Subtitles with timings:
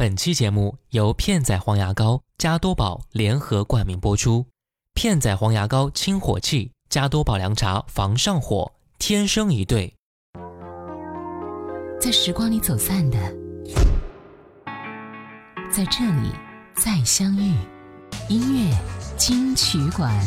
[0.00, 4.46] 本期节目由片仔癀牙膏、加多宝联合冠名播出。
[4.94, 9.94] 片仔癀牙膏清火气，加多宝凉茶防上火，天生一对。
[12.00, 13.18] 在时光里走散的，
[15.70, 16.30] 在这里
[16.74, 17.54] 再相遇。
[18.30, 18.74] 音乐
[19.18, 20.18] 金曲馆。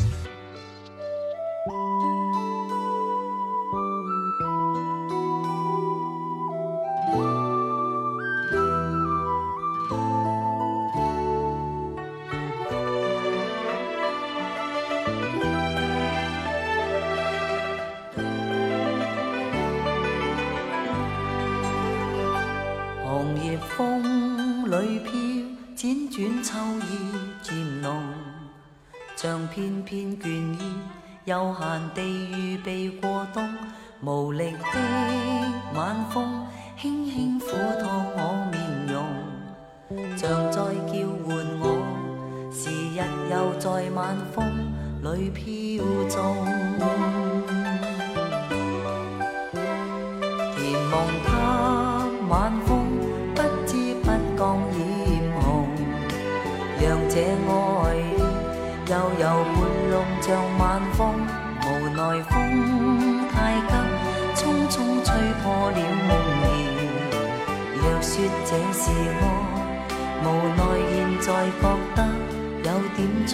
[68.93, 69.23] 是爱，
[70.23, 70.61] 无奈
[70.93, 71.27] 现在
[71.59, 71.63] 觉
[71.95, 71.99] 得
[72.63, 73.31] 有点重。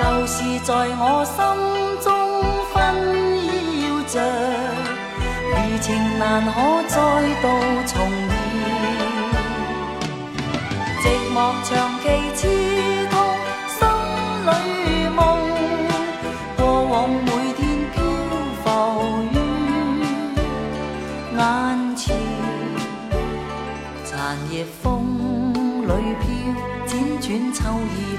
[0.00, 1.34] 旧事在我心
[2.02, 2.06] 中
[2.72, 2.74] 纷
[3.78, 4.14] 扰着，
[5.54, 5.86] 余情
[6.18, 6.48] 难可
[6.88, 6.96] 再
[7.40, 7.44] 度
[7.86, 7.92] 重
[8.28, 8.32] 现。
[11.02, 11.68] 寂寞长
[12.02, 12.69] 期痴。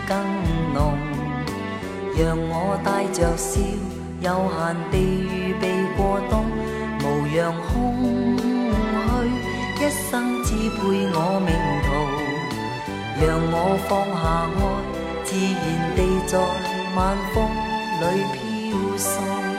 [0.07, 0.17] 更
[0.73, 0.97] 浓，
[2.17, 3.59] 让我带着笑，
[4.21, 5.63] 悠闲地预备
[5.97, 6.45] 过冬，
[7.01, 7.05] 无
[7.35, 8.43] 恙空虚，
[9.83, 10.79] 一生只配
[11.13, 11.49] 我命
[11.83, 11.89] 途。
[13.21, 13.55] 让我
[13.87, 14.23] 放下
[14.57, 14.59] 爱，
[15.23, 15.63] 自然
[15.95, 16.33] 地在
[16.95, 16.99] 晚
[17.33, 17.35] 风
[18.01, 19.50] 里飘送。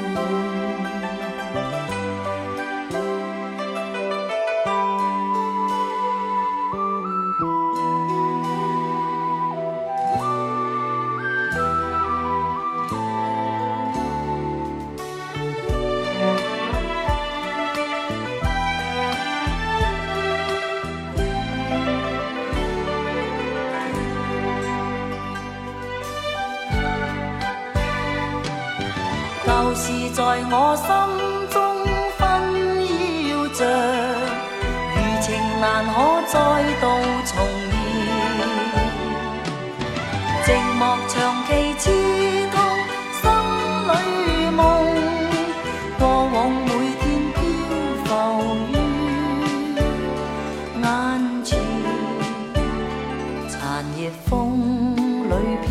[55.63, 55.71] 飘，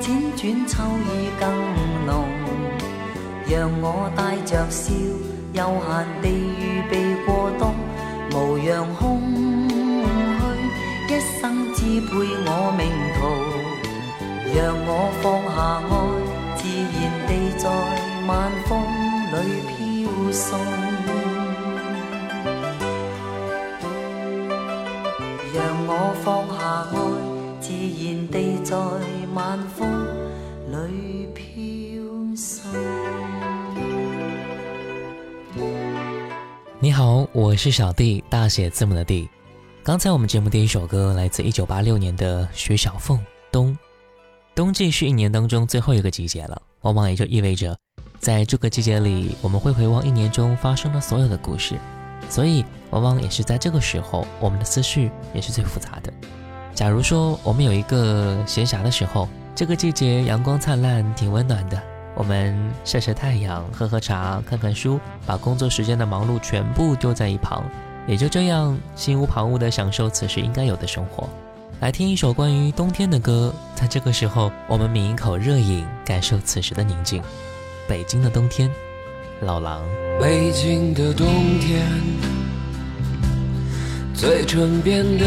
[0.00, 0.04] 辗
[0.36, 0.72] 转秋
[1.08, 1.10] 意
[1.40, 1.42] 更
[2.06, 2.10] 浓。
[3.48, 4.92] 让我带着笑，
[5.52, 5.90] 悠闲
[6.22, 6.92] 地预备
[7.26, 7.74] 过冬，
[8.32, 9.20] 无恙空
[9.68, 10.08] 虚，
[11.08, 11.40] 一生
[11.74, 12.10] 支配
[12.46, 12.80] 我命
[13.14, 13.20] 途。
[14.54, 14.88] 让我
[15.22, 15.56] 放下
[15.88, 15.92] 爱，
[16.56, 16.60] 自
[16.92, 17.64] 然地在
[18.26, 18.30] 晚
[18.66, 18.70] 风
[19.32, 19.34] 里
[19.66, 19.72] 飘
[20.32, 20.40] 送。
[25.54, 25.56] 让
[25.86, 25.90] 我
[26.22, 26.60] 放下
[26.92, 26.94] 爱，
[27.60, 28.70] 自然地在
[29.34, 29.88] 晚风
[30.68, 32.70] 里飘送。
[36.78, 39.26] 你好，我是小弟，大写字母的弟。
[39.82, 43.18] 刚才我们节目第一首歌来自一九八六年的徐小凤
[43.50, 43.72] 《冬》。
[44.54, 47.74] 冬季是一年当中最后一个季节了，往往也就意味着，
[48.18, 51.76] 在这个季节里，我们会回望一年中发生的所有的故事，
[52.28, 56.12] 所以往往也是在这个时候，我们的思绪也是最复杂的。
[56.74, 61.80] 假如说我们有一个闲暇的时候，这个季节阳光灿烂，挺温暖的。
[62.14, 67.62] 我们晒晒太阳，喝喝茶，看看书，把工作时间的忙碌全部丢在一旁，
[68.06, 71.28] 也就这样心无旁骛地享受此时应该有的生活。
[71.80, 77.22] 来听一首关于冬天的歌，在这个时候，我们抿一口热饮，感受此时的宁静。
[77.88, 78.70] 北京的冬天，
[79.40, 79.82] 老狼。
[80.20, 81.26] 北京的冬
[81.60, 81.86] 天，
[84.14, 85.26] 嘴唇变得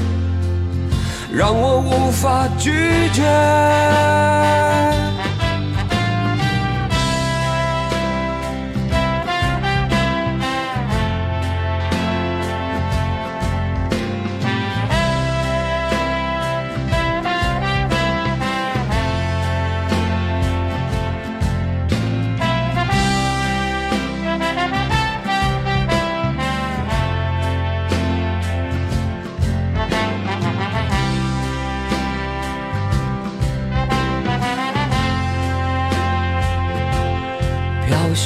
[1.33, 2.71] 让我无法拒
[3.13, 4.60] 绝。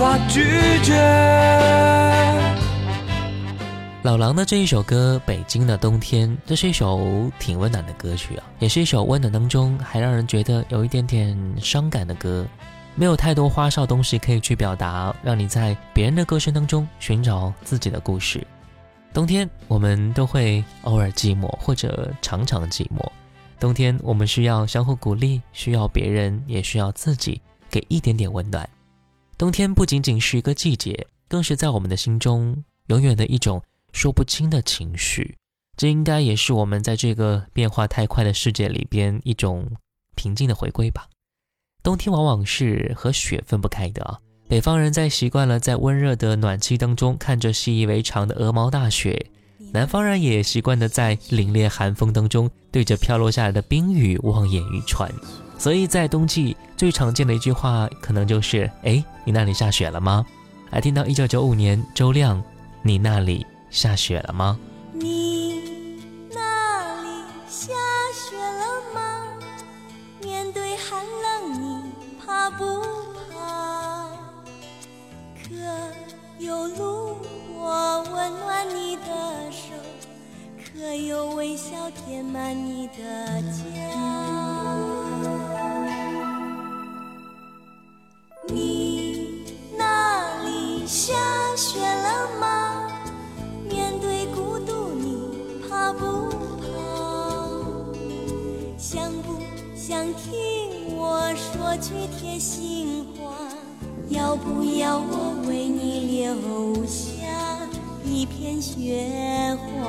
[0.00, 0.40] 法拒
[0.82, 0.94] 绝。
[4.02, 12.46] 老狼的这一首歌《北京的冬天》，这是一首挺温暖的歌曲啊，也是一首温暖当中还让人觉得有一点点伤感的歌。
[12.94, 18.42] 没有太多花哨东西可以去表达，让你在别人的歌声当中寻找自己的故事。
[19.12, 23.06] 冬天，我们都会偶尔寂寞，或者常常寂寞。
[23.58, 27.38] 冬天，我们需要相互鼓励，需要别人，也需要自己
[27.68, 28.66] 给一点点温暖。
[29.40, 35.34] 冬天不仅仅是一个季节，更是在我们的心中永远的一种说不清的情绪。
[35.78, 39.66] 这应该也是我们在这个变化太快的世界里边一种
[40.14, 41.08] 平静的回归吧。
[41.82, 44.18] 冬天往往是和雪分不开的啊。
[44.46, 49.30] 北方人在习惯了在温热的暖气当中看着习以为常的鹅毛大雪，
[49.72, 55.10] 南方人也习惯的在凛冽寒风当中对着飘落下来的冰雨望眼欲穿。
[55.60, 60.24] 所以在冬季最常见的一句话，可能就是：“哎，你那里下雪了吗？”
[60.72, 62.42] 还听到一九九五年周亮
[62.80, 64.58] ：“你那里下雪了吗？”
[64.94, 65.60] 你
[66.30, 67.08] 那里
[67.46, 67.74] 下
[68.14, 69.26] 雪了吗？
[70.22, 71.92] 面对寒冷，你
[72.24, 72.64] 怕不
[73.30, 74.08] 怕？
[75.44, 75.54] 可
[76.38, 77.18] 有炉
[77.52, 79.74] 火温暖你的手？
[80.72, 84.19] 可有微笑填满你的家？
[102.10, 103.30] 说句贴心话？
[104.08, 107.14] 要不要我为你留下
[108.04, 109.86] 一片雪花？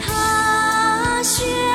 [0.00, 1.69] 踏雪。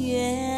[0.00, 0.49] 月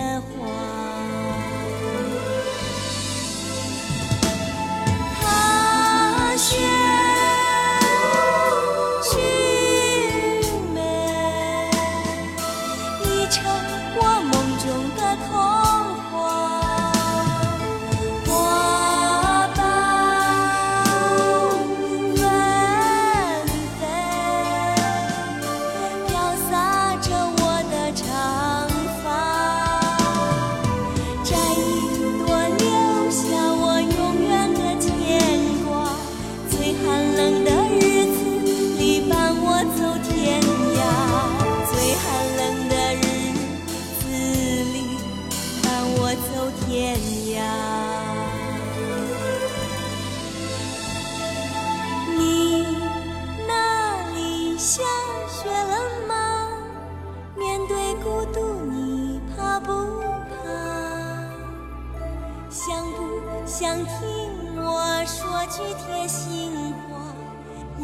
[63.73, 66.93] 想听我说句贴心话？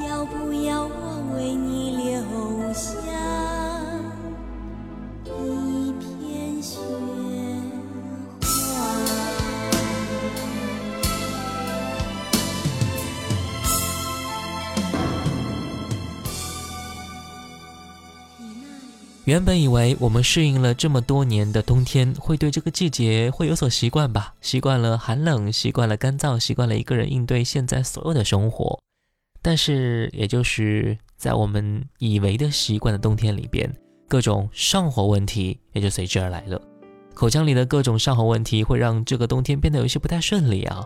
[0.07, 3.00] 要不要我为你留下
[19.29, 28.81] 原本以为我们适应了这么多年的冬天，会对这个季节会有所习惯吧，习惯了寒冷，习惯了干燥，习惯了一个人应对现在所有的生活。
[29.43, 33.71] 但是，也就是在我们以为的习惯的冬天里边，
[34.09, 36.59] 各种上火问题也就随之而来了。
[37.13, 40.83] 口腔里的各种上火问题会让这个冬天变得有些不太顺利啊。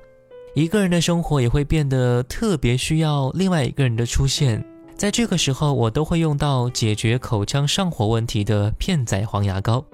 [0.57, 4.67] 一个人的生活也会变得特别需要另外一个人的出现。
[5.03, 9.85] 在这个时候，我都会用到解决口腔上火问题的片仔癀牙膏。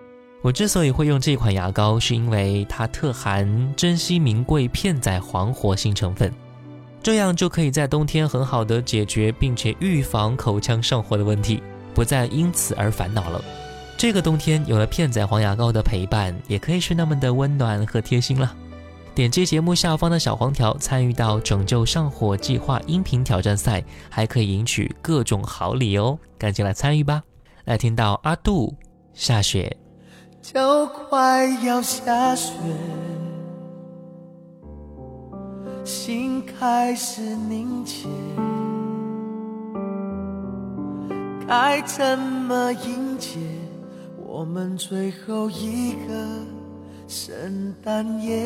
[0.42, 6.30] 我之所以会用这款牙膏，是因为它特含珍稀名贵片仔癀活性成分，
[7.02, 11.62] 这样就可以在冬天很好的解决并且预防口腔上火的问题，
[11.94, 13.42] 不再因此而烦恼了。
[13.96, 18.54] 这个冬天有了片仔癀牙膏的陪伴，也可以是那么的温暖和贴心了。
[19.18, 26.16] 点击节目下方的小黄条，参与到拯救上火计划音频挑战赛，还可以赢取各种好礼哦！
[26.38, 27.24] 赶紧来参与吧！
[27.64, 28.72] 来听到阿杜
[29.14, 29.76] 下雪，
[30.40, 32.52] 就快要下雪，
[35.84, 38.06] 心开始凝结，
[41.48, 43.36] 该怎么迎接
[44.16, 46.14] 我们最后一个
[47.08, 48.36] 圣诞夜？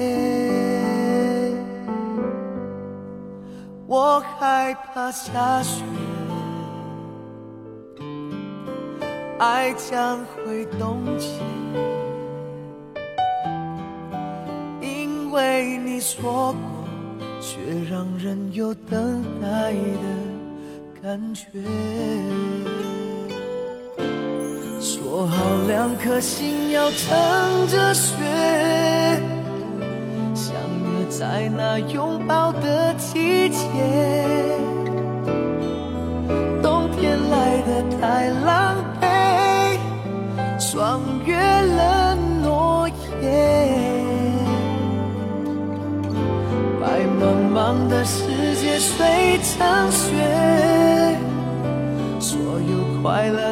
[3.88, 5.82] 我害怕下雪，
[9.40, 11.26] 爱将会冻结。
[14.80, 16.60] 因为你说过，
[17.40, 17.58] 却
[17.90, 21.48] 让人有等待的感觉。
[24.84, 25.36] 说好
[25.68, 28.16] 两颗心要乘着雪，
[30.34, 33.64] 相约在那拥抱的季节。
[36.60, 39.78] 冬天来得太狼狈，
[40.58, 42.88] 霜越了诺
[43.20, 43.30] 言。
[46.80, 47.22] 白茫
[47.54, 48.24] 茫的世
[48.56, 51.16] 界碎成雪，
[52.18, 53.51] 所有快乐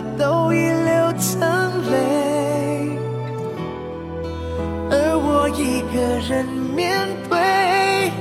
[5.91, 8.13] 一个人面对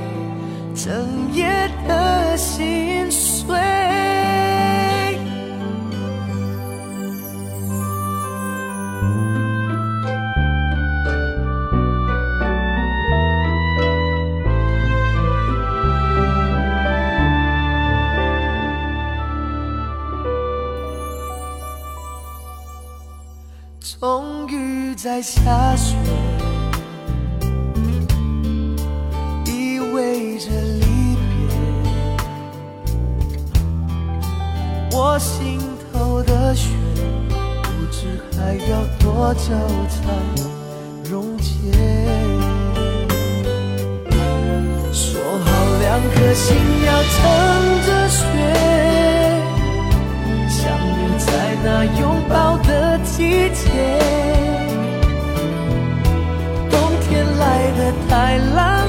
[0.74, 3.54] 整夜的心碎。
[24.00, 25.96] 终于在下雪，
[35.20, 35.60] 心
[35.92, 36.70] 头的雪，
[37.62, 39.52] 不知还要多久
[39.90, 40.00] 才
[41.10, 41.50] 溶解。
[44.90, 45.46] 说好
[45.82, 47.18] 两颗心要乘
[47.86, 48.24] 着雪。
[50.48, 50.58] 相
[50.96, 51.28] 约在
[51.62, 51.68] 那
[52.00, 53.62] 拥抱的季节，
[56.70, 57.08] 冬天
[57.38, 57.44] 来
[57.76, 58.10] 得太
[58.54, 58.79] 晚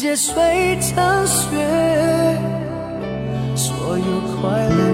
[0.00, 1.48] 界碎成雪，
[3.56, 4.04] 所有
[4.40, 4.87] 快乐。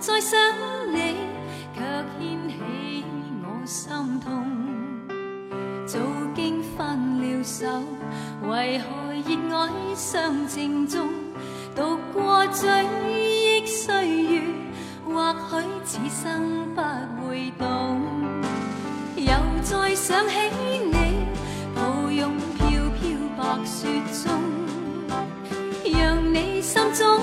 [0.00, 0.38] 再想
[0.92, 1.14] 你，
[1.74, 1.80] 却
[2.18, 3.04] 掀起
[3.42, 4.44] 我心痛。
[5.86, 5.98] 早
[6.34, 7.66] 经分了手，
[8.48, 11.08] 为何热爱相正中？
[11.76, 12.68] 读过追
[13.08, 14.42] 忆岁月，
[15.06, 16.82] 或许此生不
[17.26, 18.02] 会懂。
[19.16, 20.34] 又再想起
[20.92, 21.24] 你，
[21.74, 22.68] 抱拥飘
[23.00, 23.88] 飘白雪
[24.24, 24.32] 中，
[25.84, 27.20] 让你心中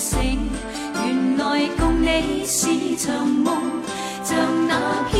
[0.00, 0.48] 醒，
[1.04, 3.54] 原来共你是场梦，
[4.24, 4.34] 像
[4.66, 4.72] 那
[5.10, 5.14] 飘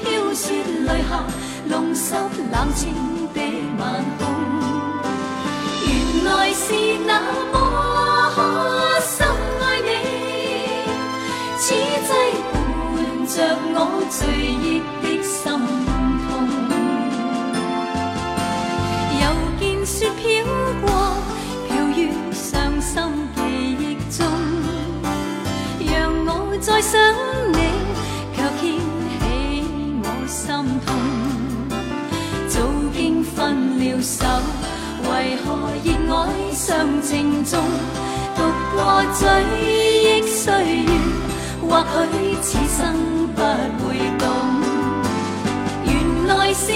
[0.00, 1.22] 飘雪泪下，
[1.66, 2.14] 弄湿
[2.50, 2.94] 冷清
[3.34, 3.40] 的
[3.78, 4.24] 晚空。
[5.84, 6.72] 原来是
[7.06, 7.20] 那
[7.52, 7.54] 么
[9.02, 9.28] 深
[9.60, 9.88] 爱你，
[11.58, 12.10] 此际
[12.54, 12.56] 伴
[13.26, 13.36] 着
[13.74, 13.76] 我
[14.08, 14.16] 醉
[14.64, 14.77] 意
[26.60, 27.00] 再想
[27.52, 27.58] 你，
[28.34, 28.62] 却掀
[29.20, 29.22] 起
[30.02, 30.46] 我心
[30.84, 30.88] 痛。
[32.48, 32.58] 早
[32.92, 34.26] 经分了手，
[35.04, 35.08] 为
[35.44, 35.46] 何
[35.84, 36.18] 热爱
[36.52, 37.60] 尚情重？
[38.36, 38.42] 独
[38.74, 38.78] 过
[39.18, 39.22] 追
[39.62, 40.90] 忆岁月，
[41.62, 41.70] 或
[42.12, 42.78] 许此生
[43.34, 43.40] 不
[43.84, 43.86] 会
[44.18, 44.26] 懂。
[45.84, 46.72] 原来是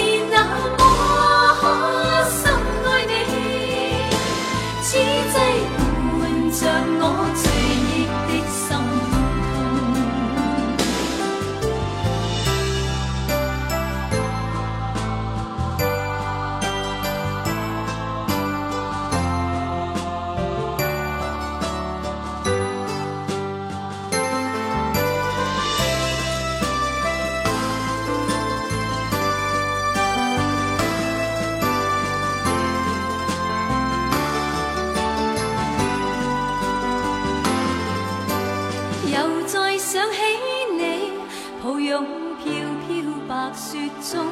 [41.93, 42.05] 抱擁
[42.43, 42.45] 飄
[42.89, 42.91] 飄
[43.27, 44.25] 白雪中，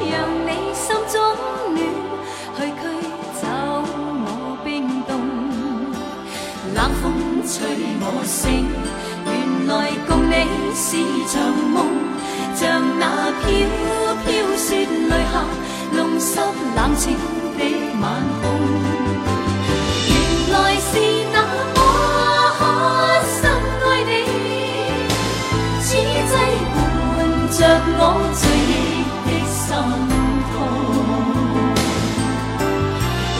[0.00, 0.10] 讓
[0.46, 1.20] 你心中
[1.74, 1.78] 暖，
[2.56, 2.80] 去驅
[3.34, 3.44] 走
[4.24, 4.26] 我
[4.64, 5.12] 冰凍。
[6.74, 7.04] 冷風
[7.46, 7.54] 吹
[8.00, 8.64] 我醒，
[9.26, 10.32] 原來共你
[10.74, 10.96] 是
[11.28, 11.34] 場
[11.74, 11.76] 夢，
[12.56, 12.62] 像
[12.98, 13.04] 那
[13.42, 13.44] 飄
[14.24, 15.44] 飄雪淚下，
[15.92, 16.40] 弄湿
[16.74, 17.12] 冷清
[17.58, 17.60] 的
[18.00, 18.02] 晚
[18.40, 19.03] 空。
[27.96, 28.00] 我
[28.34, 28.72] 醉意
[29.26, 29.66] 的心
[30.50, 30.54] 痛。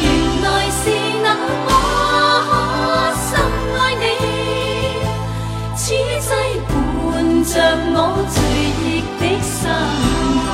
[0.01, 0.05] 原
[0.43, 0.83] 來是
[1.23, 1.27] 那
[1.67, 1.69] 麼
[3.25, 3.29] 深
[3.79, 4.03] 愛你，
[5.77, 5.83] 此
[6.21, 6.29] 際
[6.69, 6.73] 伴
[7.45, 7.53] 着
[7.95, 7.97] 我
[8.31, 8.37] 醉
[8.81, 8.85] 意
[9.21, 9.53] 的心
[10.45, 10.47] 痛。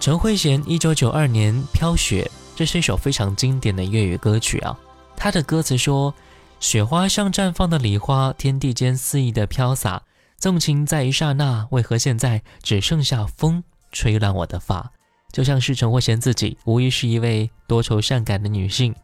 [0.00, 4.76] 陈慧娴一九九二年《飘雪》，这是一首非常经典的粤语歌曲啊。
[5.24, 6.14] 他的歌词说
[6.60, 10.02] ：“雪花像绽放的梨花，天地间肆意的飘洒，
[10.36, 14.92] 纵情在一刹那，为何现在只剩下风吹乱我的发？”
[15.32, 18.94] 就像是陈慧娴自己，无疑是一位多愁善感的女性。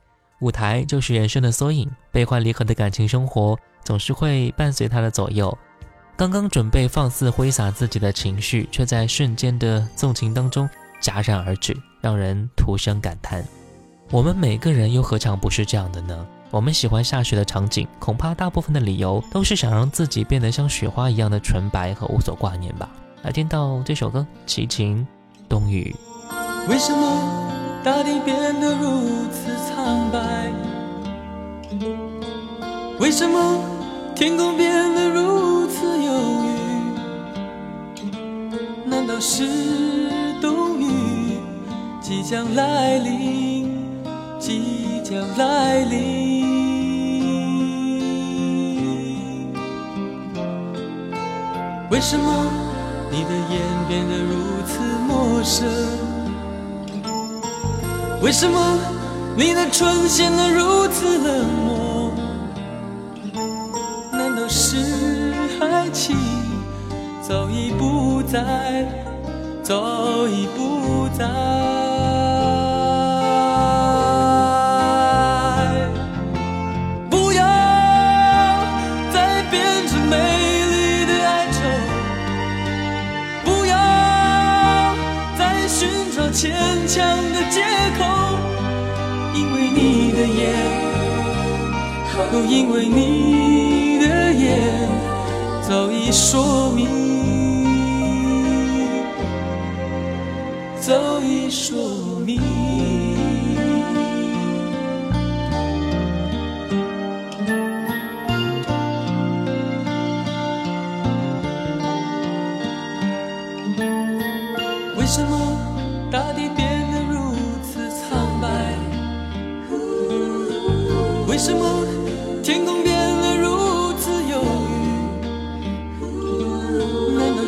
[0.40, 5.56] 舞台就是人生的缩影，悲欢离合的感情生活总是会伴随她的左右。
[6.18, 10.68] 刚刚准备放肆挥洒自己的情绪，却在瞬间的纵情当中
[11.00, 13.42] 戛然而止，让人徒生感叹。
[14.12, 16.26] 我们每个人又何尝不是这样的呢？
[16.50, 22.88] 我们喜欢下雪的场景恐怕大部分的理由都是想让自己变得像雪花一样的纯白和无所挂念吧。
[23.22, 25.06] 来听到这首歌齐秦
[25.48, 25.94] 冬雨。
[26.68, 27.22] 为什么
[27.84, 30.50] 大地变得如此苍白？
[32.98, 33.62] 为什么
[34.16, 36.12] 天空变得如此忧
[37.94, 38.10] 郁？
[38.90, 39.46] 难道是
[40.40, 41.38] 冬雨
[42.00, 43.69] 即将来临？
[44.50, 46.42] 即将来临
[51.88, 52.50] 为什么
[53.12, 54.34] 你的眼变得如
[54.66, 55.68] 此陌生
[58.20, 58.76] 为什么
[59.36, 62.10] 你的唇显得如此冷漠？
[64.10, 66.16] 难道是爱情
[67.22, 68.84] 早已不在
[69.62, 71.89] 早已不在。
[89.74, 90.54] 你的眼，
[92.32, 94.88] 都，因为你的眼
[95.68, 96.86] 早已说明，
[100.80, 101.76] 早已说
[102.26, 102.59] 明。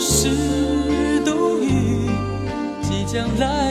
[0.05, 2.11] 是冬雨
[2.83, 3.62] 即将来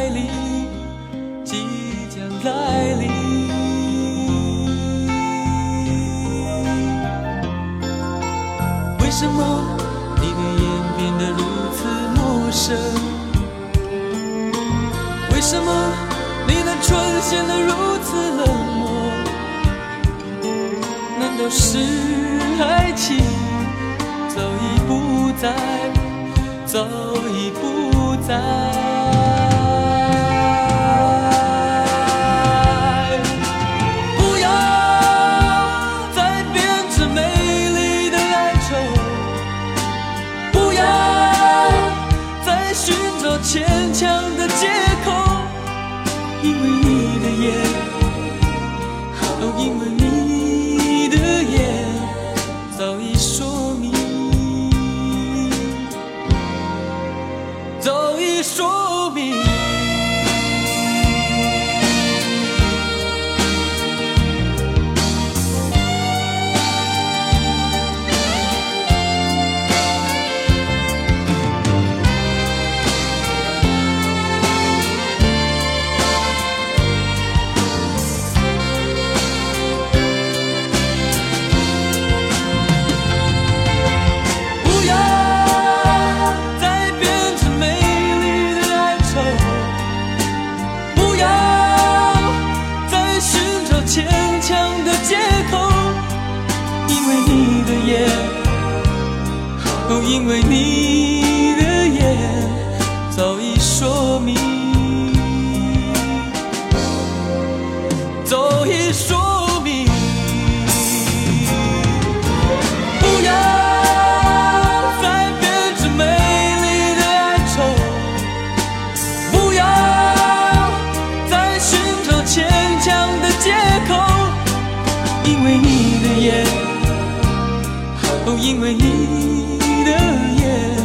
[129.07, 129.91] 你的
[130.37, 130.75] 眼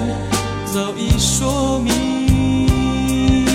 [0.67, 3.47] 早已说明，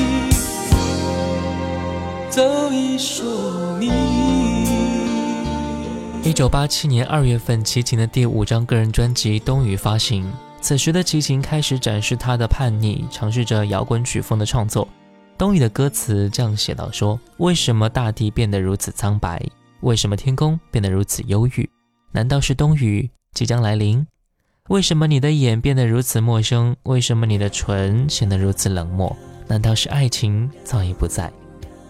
[2.30, 3.92] 早已说明。
[6.24, 10.32] 一九八七年二月份，齐秦的第五张个人专辑《冬雨》发行。
[10.62, 14.86] 此时的齐秦开始展示他的叛逆，尝试着摇滚曲风的创作。
[15.38, 19.44] 《冬雨》的歌词这样写道：“说为什么大地变得如此苍白？
[19.82, 21.68] 为什么天空变得如此忧郁？
[22.12, 24.06] 难道是冬雨即将来临？
[24.70, 26.76] 为什么你的眼变得如此陌生？
[26.84, 29.14] 为什么你的唇显得如此冷漠？
[29.48, 31.32] 难道是爱情早已不在？”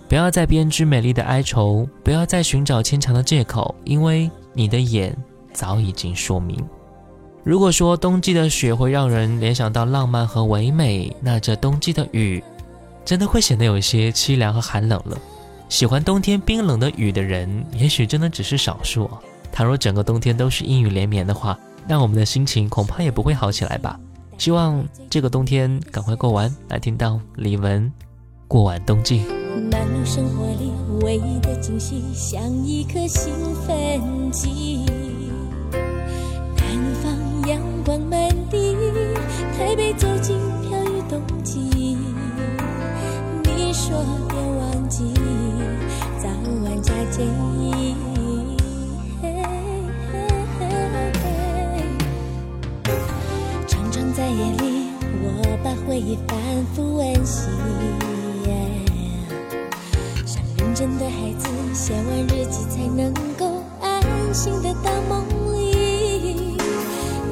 [0.07, 5.15] 不要再编织美丽的哀愁，不要再寻找牵强的借口，因为你的眼
[5.53, 6.62] 早已经说明。
[7.43, 12.43] 如果说冬季的雪会让人联想到浪漫和唯美，那这冬季的雨
[13.05, 15.17] 真的会显得有些凄凉和寒冷了。
[15.69, 19.10] 喜欢冬天冰冷的雨的人，也许真的只是少数。
[19.51, 21.57] 倘若整个冬天都是阴雨连绵的话，
[21.88, 24.00] 那我们的心情恐怕也不会好起来吧。
[24.38, 26.54] 希望这个冬天赶快过完。
[26.70, 27.80] 来听到李玟
[28.48, 29.22] 《过完冬季》。
[29.72, 33.34] 漫入生活里唯一的惊喜，像一颗兴
[33.67, 34.86] 奋剂。
[36.56, 36.65] 南
[37.04, 38.76] 方阳光满地，
[39.58, 41.98] 台北走进飘雨冬季。
[43.44, 45.13] 你说别忘记，
[46.17, 46.30] 早
[46.63, 48.11] 晚加件衣。
[55.91, 56.39] 回忆反
[56.73, 57.49] 复温习。
[60.25, 64.01] 像认真的孩子，写完日记才能够安
[64.34, 66.56] 心的到梦里。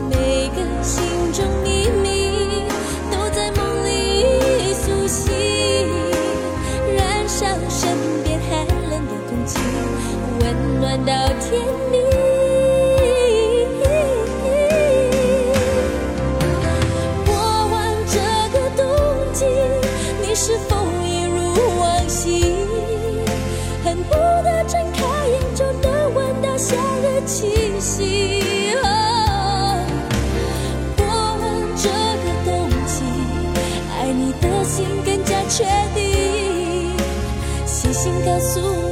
[0.09, 2.65] 每个心中秘密
[3.09, 5.31] 都在梦里苏醒，
[6.97, 7.95] 燃烧身
[8.25, 9.57] 边寒冷的空气，
[10.41, 12.08] 温暖到天明。
[35.59, 36.95] 确定。
[37.65, 38.88] 写信告诉我，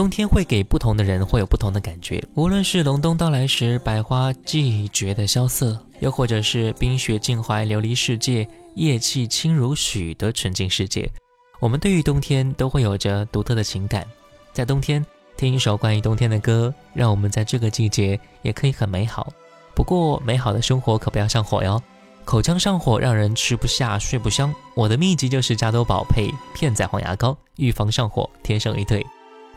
[0.00, 11.06] 冬天会给不同的人会有不同的感觉，无论是隆冬到来时百花季绝的萧瑟，又或者是冰雪尽怀琉璃世界，夜气轻如许的纯净世界，
[11.60, 14.06] 我们对于冬天都会有着独特的情感。
[14.54, 15.04] 在冬天
[15.36, 19.30] 听一首关于冬天的歌，让我们在这个季节也可以很美好。
[19.74, 21.78] 不过，美好的生活可不要上火哟，
[22.24, 24.50] 口腔上火让人吃不下、睡不香。
[24.74, 29.04] 我的秘籍就是加多宝配片仔癀牙膏，预防上火，天生一对。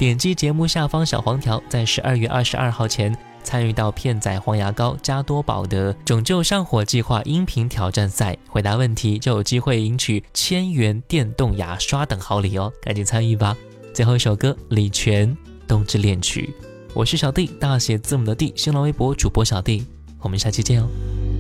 [0.04, 13.56] 点击节目下方小黄条，在十二月二十二号前参与到片仔癀牙膏加多宝的“拯救上火计划”音频挑战赛，回答问题就有机会赢取千元电动牙刷等好礼哦，赶紧参与吧！
[13.94, 15.30] 最后一首歌，李泉
[15.66, 16.54] 《冬之恋曲》，
[16.94, 19.88] 我是小弟，大写字母的弟，新浪微博主播小弟，
[20.20, 20.90] 我们下期见哦。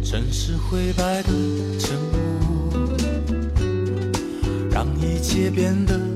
[0.05, 1.29] 城市灰白的
[1.77, 1.99] 城
[4.71, 6.12] 让一切变得。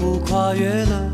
[0.00, 1.12] 不跨越了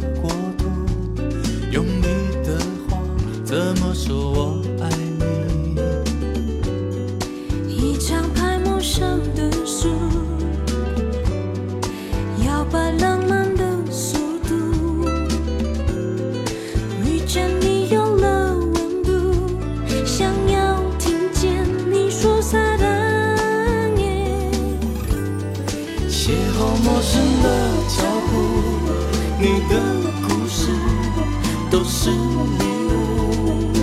[32.06, 33.74] 是礼物，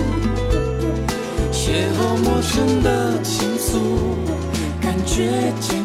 [1.52, 1.60] 邂
[1.92, 3.76] 逅陌生的情愫，
[4.80, 5.83] 感觉。